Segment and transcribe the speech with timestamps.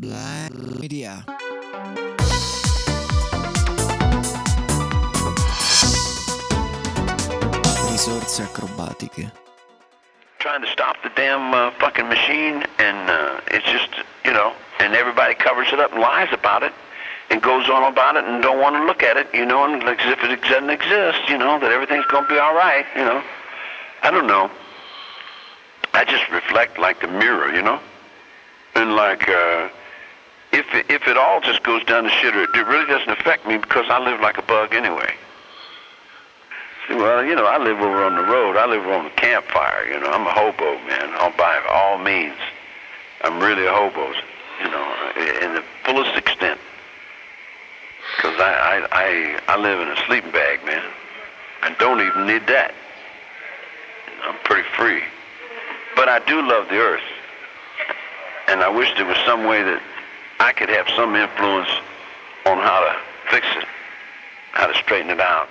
[0.00, 0.50] Black
[0.80, 1.22] Media.
[7.92, 9.30] Risorse acrobatiche.
[10.38, 13.90] trying to stop the damn uh, fucking machine, and uh, it's just,
[14.24, 16.72] you know, and everybody covers it up and lies about it,
[17.28, 19.82] and goes on about it, and don't want to look at it, you know, and
[19.82, 23.02] like as if it doesn't exist, you know, that everything's gonna be all right, you
[23.02, 23.22] know.
[24.02, 24.50] I don't know.
[25.92, 27.78] I just reflect like the mirror, you know,
[28.74, 29.68] and like uh,
[30.52, 33.58] if it, if it all just goes down the shitter, it really doesn't affect me
[33.58, 35.14] because I live like a bug anyway.
[36.90, 38.56] Well, you know, I live over on the road.
[38.56, 39.86] I live on the campfire.
[39.86, 41.10] You know, I'm a hobo, man.
[41.20, 42.34] I'll by all means.
[43.22, 44.12] I'm really a hobo,
[44.62, 46.58] you know, in the fullest extent.
[48.16, 50.82] Because I, I, I, I live in a sleeping bag, man.
[51.62, 52.74] I don't even need that.
[54.24, 55.02] I'm pretty free.
[55.94, 57.02] But I do love the earth.
[58.48, 59.80] And I wish there was some way that
[60.40, 61.68] I could have some influence
[62.46, 62.96] on how to
[63.30, 63.68] fix it,
[64.52, 65.50] how to straighten it out.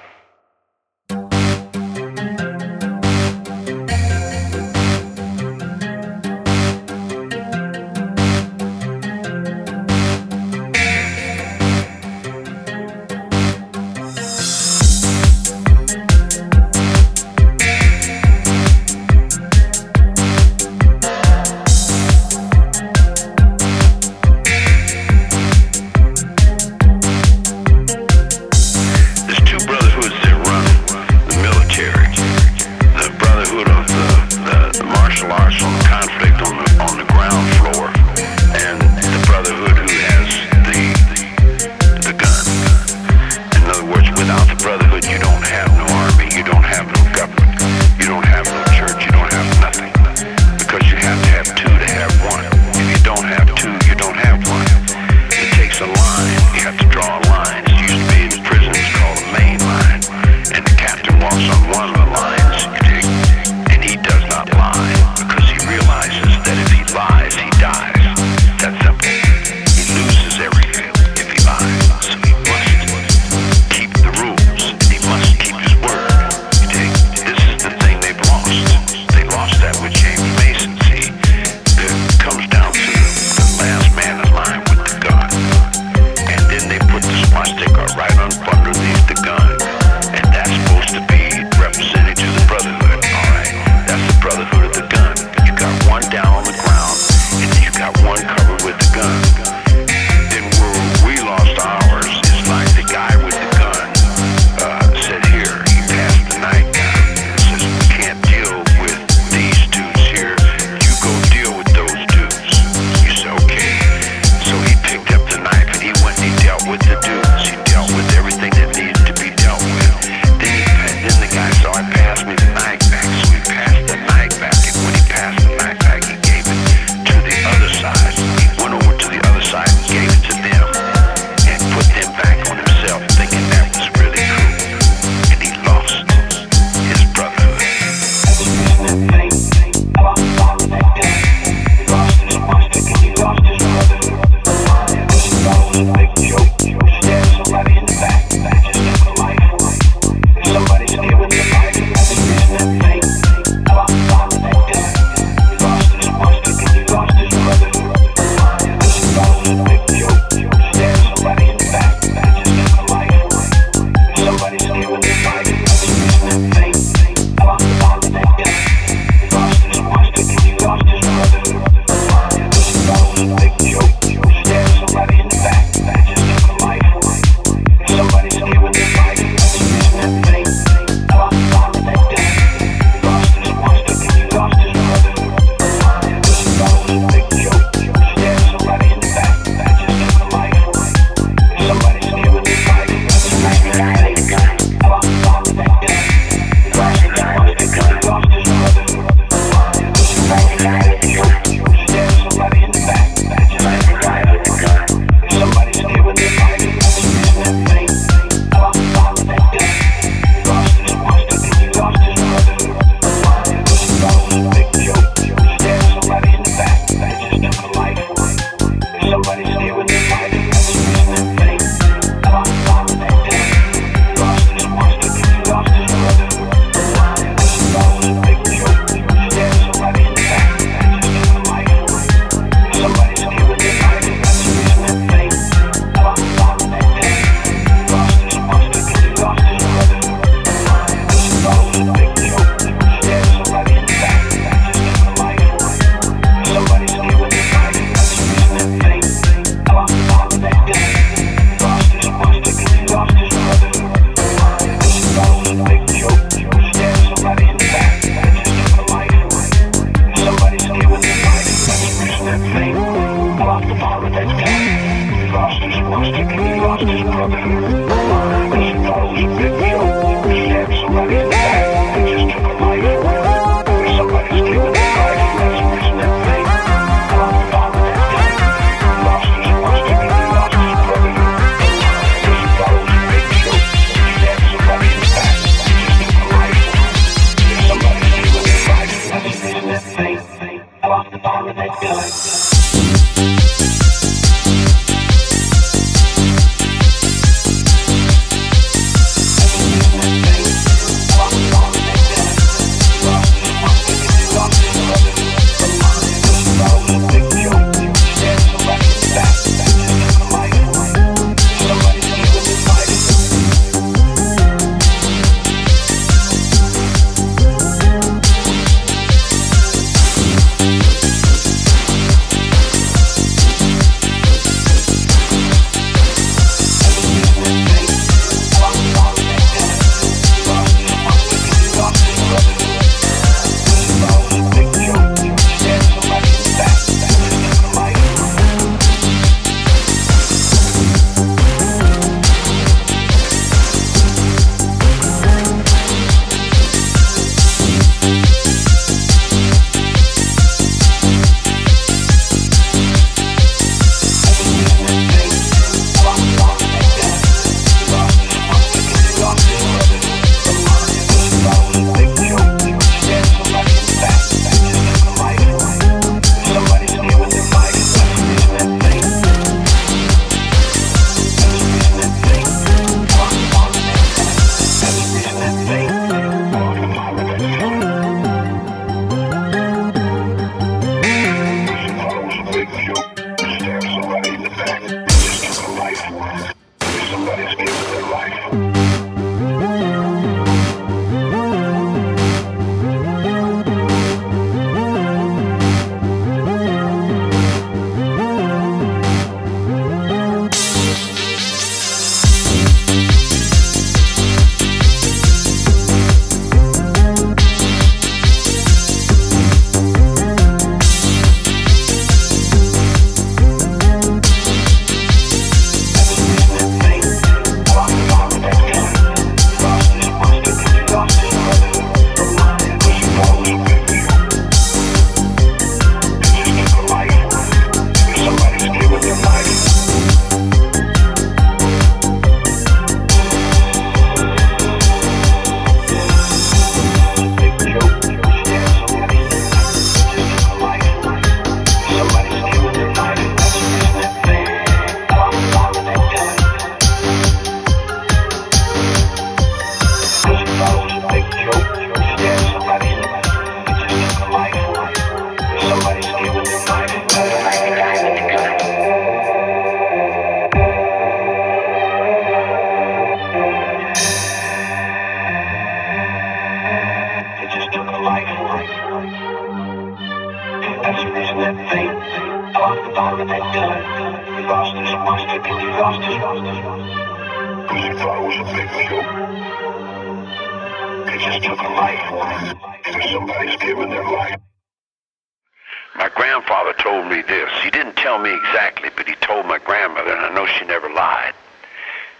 [485.95, 487.49] My grandfather told me this.
[487.63, 490.89] He didn't tell me exactly, but he told my grandmother, and I know she never
[490.89, 491.33] lied.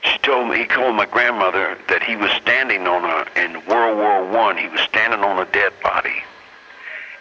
[0.04, 3.98] She told me he told my grandmother that he was standing on a in World
[3.98, 4.58] War One.
[4.58, 6.24] He was standing on a dead body,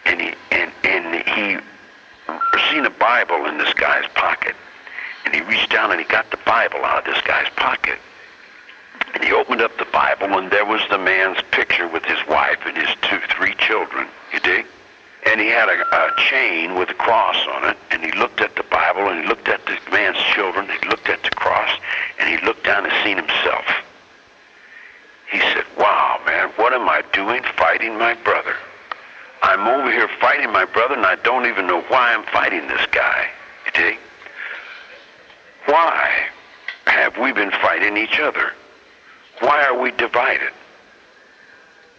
[0.05, 1.59] and he and and he
[2.71, 4.55] seen a Bible in this guy's pocket
[5.25, 7.99] and he reached down and he got the Bible out of this guy's pocket.
[9.15, 12.59] And he opened up the Bible, and there was the man's picture with his wife
[12.67, 14.07] and his two, three children.
[14.33, 14.67] You dig?
[15.27, 18.55] And he had a, a chain with a cross on it, and he looked at
[18.57, 21.71] the Bible, and he looked at the man's children, he looked at the cross,
[22.21, 23.65] and he looked down and seen himself.
[25.31, 28.57] He said, Wow, man, what am I doing fighting my brother?
[29.43, 32.87] I'm over here fighting my brother, and I don't even know why I'm fighting this
[32.91, 32.98] guy.
[35.69, 36.29] Why
[36.87, 38.53] have we been fighting each other?
[39.41, 40.53] Why are we divided?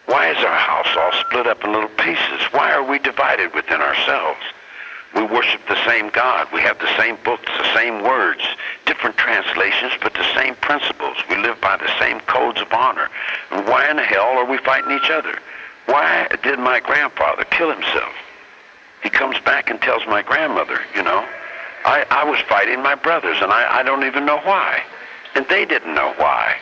[0.08, 2.42] Why is our house all split up in little pieces?
[2.50, 4.40] Why are we divided within ourselves?
[5.14, 6.48] We worship the same God.
[6.52, 8.42] We have the same books, the same words,
[8.88, 11.18] different translations, but the same principles.
[11.30, 13.08] We live by the same codes of honor.
[13.52, 15.38] And why in the hell are we fighting each other?
[15.86, 18.16] Why did my grandfather kill himself?
[19.04, 21.24] He comes back and tells my grandmother, you know,
[21.86, 24.82] I, I was fighting my brothers, and I, I don't even know why.
[25.36, 26.56] And they didn't know why.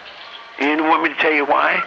[0.59, 1.83] You want me to tell you why?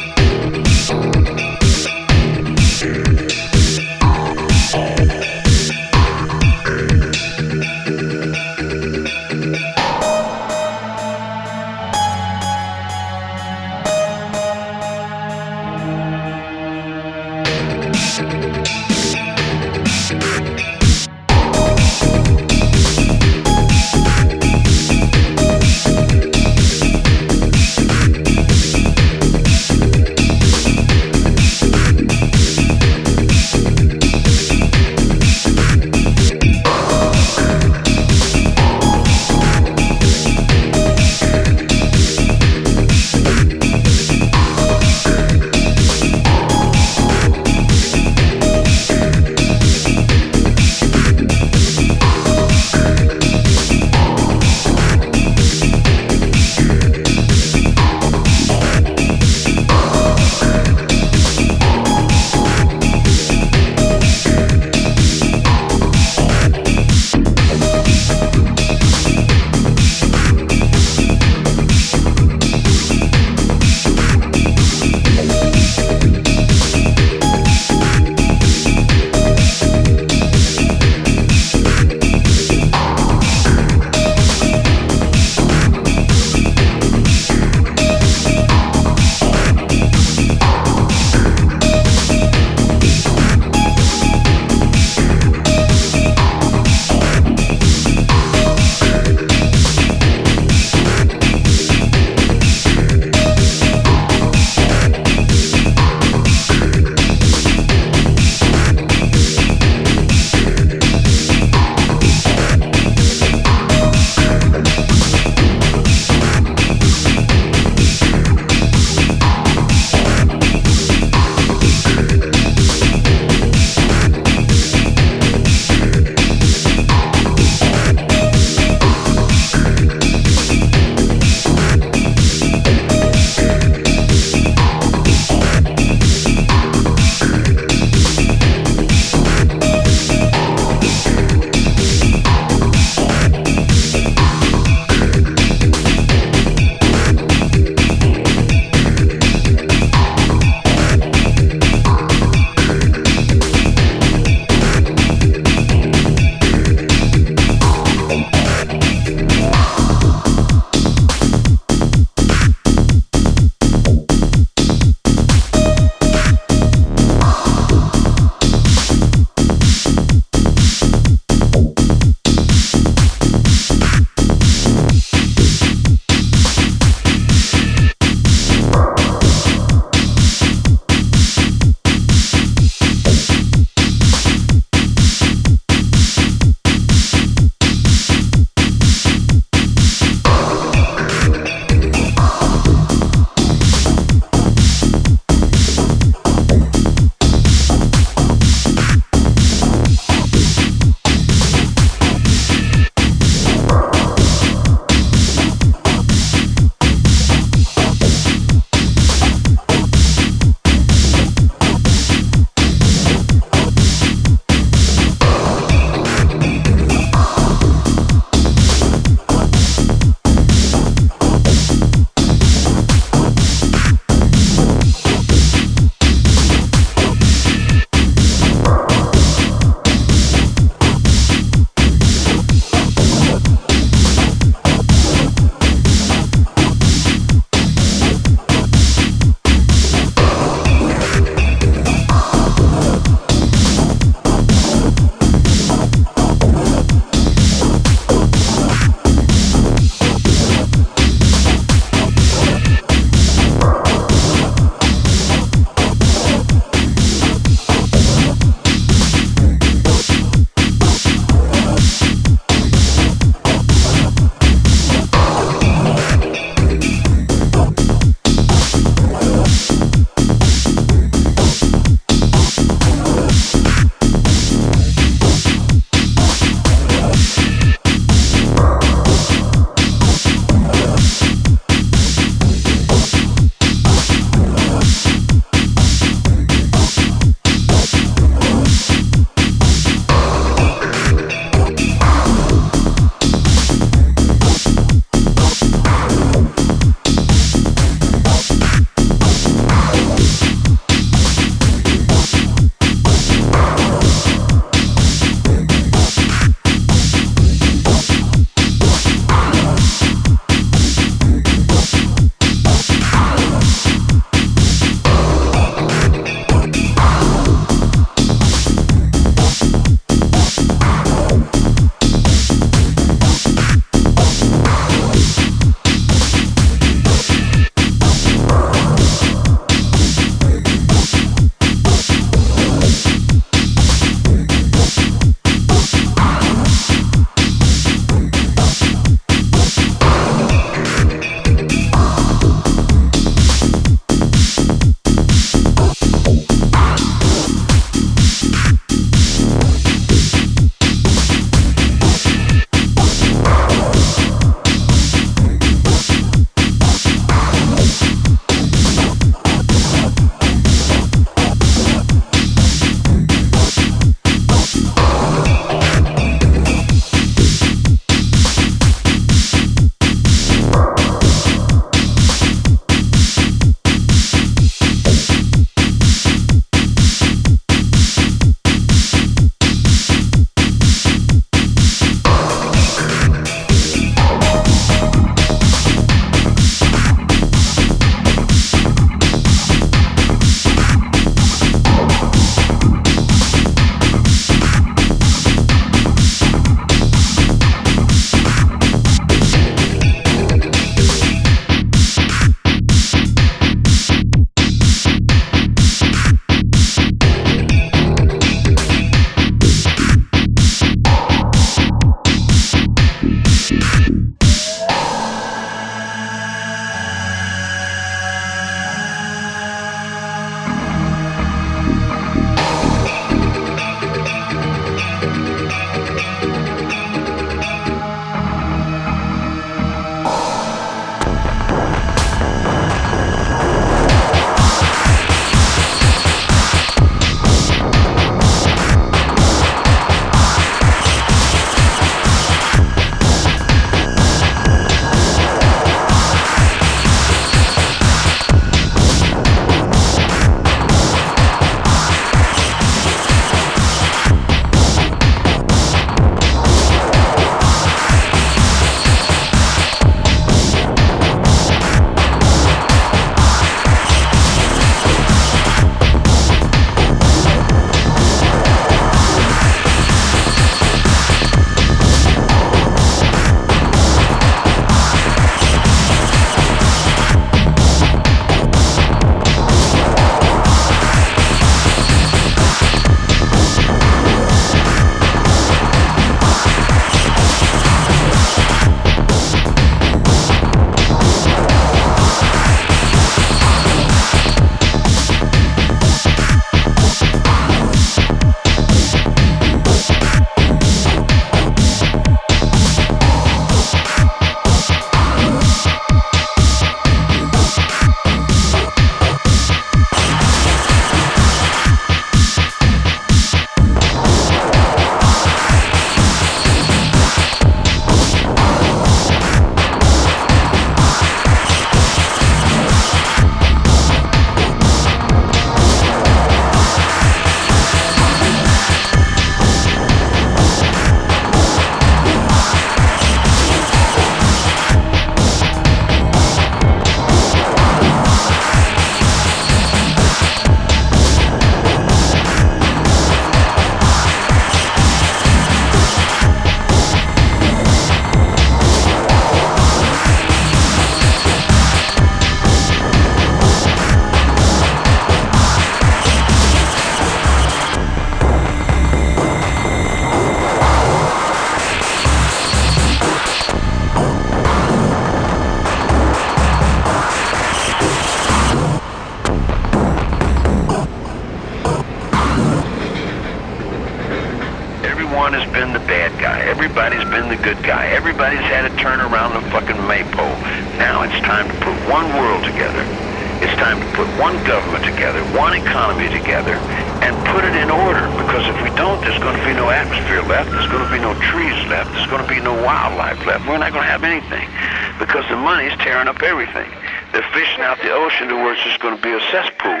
[599.22, 600.00] Be a cesspool.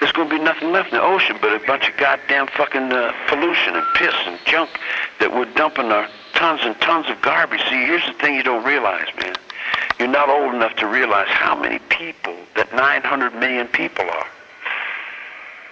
[0.00, 2.92] There's going to be nothing left in the ocean but a bunch of goddamn fucking
[2.92, 4.70] uh, pollution and piss and junk
[5.18, 7.60] that we're dumping our tons and tons of garbage.
[7.68, 9.34] See, here's the thing you don't realize, man.
[9.98, 14.26] You're not old enough to realize how many people that 900 million people are.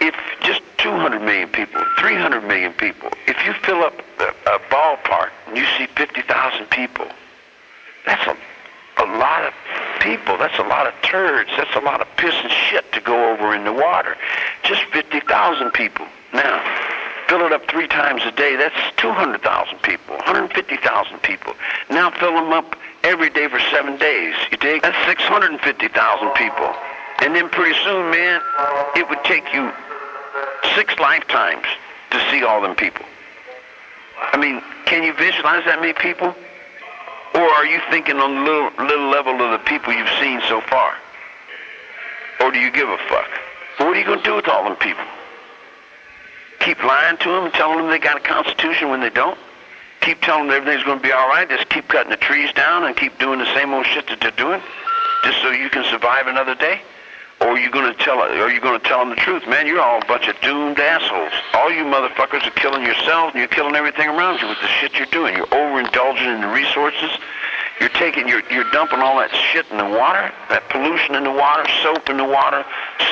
[0.01, 5.31] If just 200 million people, 300 million people, if you fill up a, a ballpark
[5.47, 7.07] and you see 50,000 people,
[8.05, 8.37] that's a,
[8.99, 9.55] a lot of
[10.01, 10.37] people.
[10.39, 11.51] That's a lot of turds.
[11.57, 14.17] That's a lot of piss and shit to go over in the water.
[14.65, 16.07] Just 50,000 people.
[16.33, 16.63] Now,
[17.29, 18.57] fill it up three times a day.
[18.57, 21.55] That's 200,000 people, 150,000 people.
[21.91, 24.35] Now fill them up every day for seven days.
[24.51, 24.83] You dig?
[24.83, 26.75] That's 650,000 people.
[27.21, 28.41] And then pretty soon, man,
[28.97, 29.73] it would take you
[30.75, 31.67] six lifetimes
[32.11, 33.05] to see all them people.
[34.33, 36.35] I mean, can you visualize that many people?
[37.39, 40.61] Or are you thinking on the little, little level of the people you've seen so
[40.63, 40.93] far?
[42.41, 43.31] Or do you give a fuck?
[43.79, 45.05] What are you going to do with all them people?
[46.59, 49.39] Keep lying to them and telling them they got a constitution when they don't?
[50.01, 51.49] Keep telling them everything's going to be all right?
[51.49, 54.33] Just keep cutting the trees down and keep doing the same old shit that they're
[54.33, 54.61] doing?
[55.23, 56.81] Just so you can survive another day?
[57.41, 59.47] Or are you to tell are you to tell them the truth?
[59.47, 61.33] Man, you're all a bunch of doomed assholes.
[61.55, 64.95] All you motherfuckers are killing yourselves and you're killing everything around you with the shit
[64.95, 65.37] you're doing.
[65.37, 67.11] You're overindulging in the resources.
[67.81, 71.31] You're taking you're you're dumping all that shit in the water, that pollution in the
[71.31, 72.65] water, soap in the water,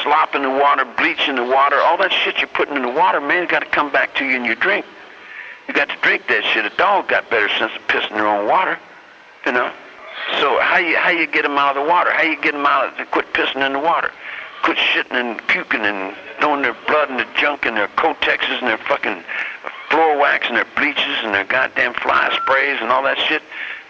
[0.02, 2.90] slop in the water, bleach in the water, all that shit you're putting in the
[2.90, 4.84] water, man, it's got to come back to you in your drink.
[5.68, 6.64] You got to drink that shit.
[6.64, 8.76] A dog got better sense of pissing their own water,
[9.44, 9.72] you know.
[10.40, 12.10] So how you how you get them out of the water?
[12.12, 14.10] How you get them out of to quit pissing in the water?
[14.62, 18.68] Quit shitting and puking and throwing their blood and their junk and their Kotexes and
[18.68, 19.22] their fucking
[19.90, 23.42] floor wax and their bleaches and their goddamn fly sprays and all that shit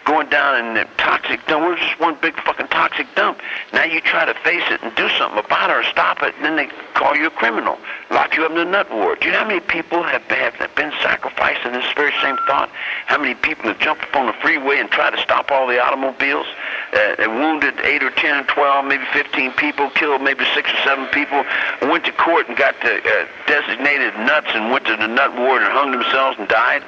[0.07, 1.65] going down in the toxic dump.
[1.65, 3.41] We're just one big fucking toxic dump.
[3.73, 6.45] Now you try to face it and do something about it or stop it, and
[6.45, 7.77] then they call you a criminal,
[8.09, 9.19] lock you up in the nut ward.
[9.19, 12.69] Do you know how many people have, have been sacrificed in this very same thought?
[13.05, 15.79] How many people have jumped up on the freeway and tried to stop all the
[15.79, 16.47] automobiles?
[16.93, 20.77] Uh, and wounded 8 or 10 or 12, maybe 15 people, killed maybe 6 or
[20.83, 21.43] 7 people,
[21.81, 25.63] went to court and got the, uh, designated nuts and went to the nut ward
[25.63, 26.81] and hung themselves and died?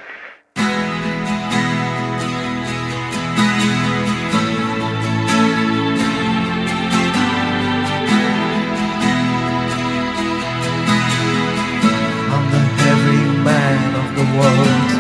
[14.40, 14.92] World.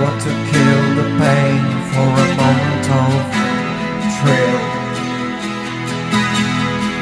[0.00, 3.12] Want to kill the pain for a moment of
[4.16, 4.60] thrill.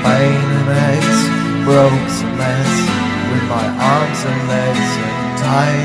[0.05, 1.21] Pain and aches,
[1.67, 2.73] broke a mess
[3.31, 5.82] with my arms and legs and tidy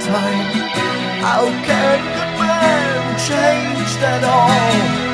[0.00, 0.52] time.
[1.24, 5.06] How can the man change at all?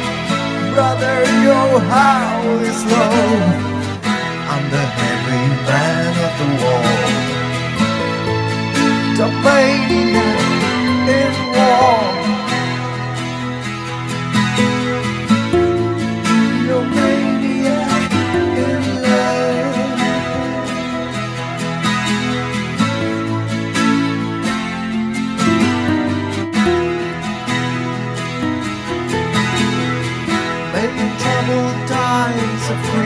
[0.75, 3.63] Brother, your howl is low.
[4.53, 7.33] I'm the heavy man of the world.
[9.19, 10.41] The maniac
[11.19, 12.22] in war.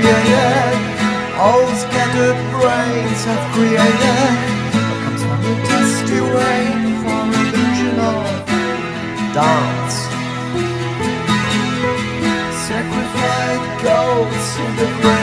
[0.01, 0.77] Created,
[1.39, 4.33] all scattered brains have created.
[4.89, 8.25] What comes from the dusty rain for illusion of
[9.37, 9.97] dance?
[12.67, 15.16] Sacrificed goats in the crazy